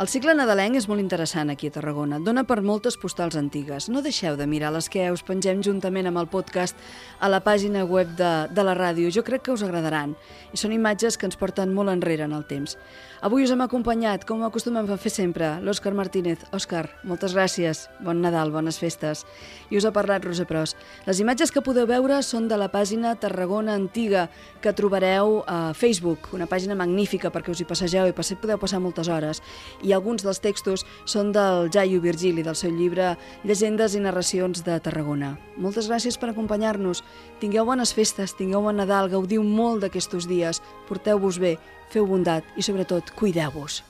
El 0.00 0.08
cicle 0.08 0.32
nadalenc 0.32 0.78
és 0.78 0.86
molt 0.88 1.02
interessant 1.02 1.50
aquí 1.52 1.68
a 1.68 1.72
Tarragona. 1.74 2.16
Dona 2.24 2.46
per 2.48 2.62
moltes 2.64 2.94
postals 2.96 3.34
antigues. 3.36 3.90
No 3.92 4.00
deixeu 4.00 4.32
de 4.38 4.46
mirar 4.48 4.70
les 4.72 4.86
que 4.88 5.02
us 5.12 5.20
pengem 5.28 5.60
juntament 5.60 6.08
amb 6.08 6.22
el 6.22 6.28
podcast 6.32 6.78
a 7.20 7.28
la 7.28 7.42
pàgina 7.44 7.82
web 7.84 8.14
de, 8.16 8.30
de 8.48 8.64
la 8.64 8.72
ràdio. 8.78 9.10
Jo 9.12 9.20
crec 9.26 9.44
que 9.44 9.52
us 9.52 9.60
agradaran. 9.66 10.14
I 10.56 10.60
són 10.62 10.72
imatges 10.72 11.20
que 11.20 11.28
ens 11.28 11.36
porten 11.36 11.76
molt 11.76 11.92
enrere 11.92 12.24
en 12.24 12.32
el 12.32 12.46
temps. 12.48 12.78
Avui 13.20 13.44
us 13.44 13.50
hem 13.52 13.60
acompanyat, 13.60 14.22
com 14.24 14.40
acostumem 14.46 14.86
a 14.88 14.96
fer 14.96 15.10
sempre, 15.12 15.50
l'Òscar 15.60 15.90
Martínez. 15.92 16.40
Òscar, 16.56 16.86
moltes 17.04 17.34
gràcies. 17.36 17.82
Bon 18.00 18.16
Nadal, 18.16 18.48
bones 18.48 18.78
festes. 18.80 19.26
I 19.68 19.76
us 19.76 19.84
ha 19.84 19.90
parlat 19.92 20.24
Rosa 20.24 20.46
Pros. 20.48 20.72
Les 21.04 21.20
imatges 21.20 21.52
que 21.52 21.60
podeu 21.60 21.84
veure 21.84 22.22
són 22.24 22.46
de 22.48 22.56
la 22.56 22.70
pàgina 22.72 23.12
Tarragona 23.20 23.74
Antiga, 23.76 24.30
que 24.64 24.72
trobareu 24.72 25.42
a 25.44 25.74
Facebook, 25.76 26.30
una 26.32 26.46
pàgina 26.48 26.72
magnífica 26.72 27.28
perquè 27.28 27.52
us 27.52 27.60
hi 27.60 27.66
passegeu 27.68 28.08
i 28.08 28.14
podeu 28.16 28.56
passar 28.56 28.80
moltes 28.80 29.12
hores. 29.12 29.42
I 29.84 29.90
i 29.90 29.92
alguns 29.92 30.22
dels 30.22 30.38
textos 30.38 30.86
són 31.04 31.32
del 31.34 31.68
Jaio 31.74 32.00
Virgili, 32.00 32.44
del 32.46 32.56
seu 32.56 32.70
llibre 32.70 33.16
Llegendes 33.44 33.96
i 33.98 34.00
narracions 34.00 34.62
de 34.64 34.78
Tarragona. 34.80 35.34
Moltes 35.58 35.90
gràcies 35.90 36.16
per 36.16 36.30
acompanyar-nos. 36.30 37.02
Tingueu 37.42 37.66
bones 37.66 37.92
festes, 37.92 38.36
tingueu 38.38 38.62
bon 38.62 38.78
Nadal, 38.78 39.10
gaudiu 39.10 39.42
molt 39.42 39.82
d'aquests 39.82 40.28
dies, 40.30 40.62
porteu-vos 40.88 41.40
bé, 41.42 41.58
feu 41.92 42.06
bondat 42.08 42.46
i, 42.56 42.64
sobretot, 42.64 43.12
cuideu-vos. 43.18 43.82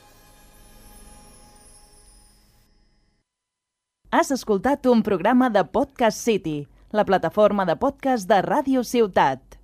Has 4.10 4.32
escoltat 4.34 4.88
un 4.90 5.04
programa 5.06 5.52
de 5.54 5.62
Podcast 5.62 6.18
City, 6.18 6.66
la 6.90 7.04
plataforma 7.06 7.64
de 7.64 7.76
podcast 7.78 8.26
de 8.26 8.42
Ràdio 8.42 8.82
Ciutat. 8.82 9.60